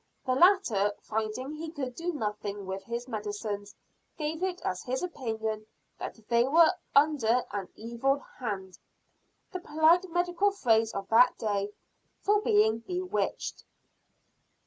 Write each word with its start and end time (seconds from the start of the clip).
The 0.25 0.33
latter, 0.33 0.91
finding 1.03 1.53
he 1.53 1.69
could 1.69 1.93
do 1.93 2.11
nothing 2.11 2.65
with 2.65 2.83
his 2.85 3.07
medicines, 3.07 3.75
gave 4.17 4.41
it 4.41 4.59
as 4.65 4.81
his 4.81 5.03
opinion 5.03 5.67
that 5.99 6.27
they 6.27 6.43
were 6.47 6.73
"under 6.95 7.43
an 7.51 7.69
evil 7.75 8.17
hand" 8.39 8.79
the 9.51 9.59
polite 9.59 10.09
medical 10.09 10.49
phrase 10.49 10.91
of 10.95 11.07
that 11.09 11.37
day, 11.37 11.69
for 12.19 12.41
being 12.41 12.79
bewitched. 12.79 13.63